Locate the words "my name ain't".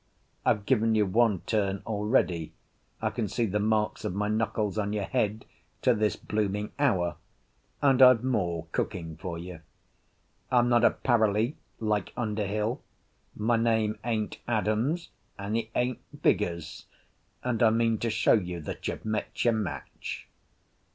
13.35-14.39